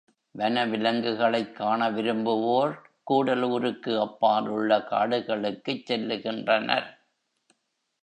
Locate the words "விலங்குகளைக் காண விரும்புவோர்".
0.65-2.73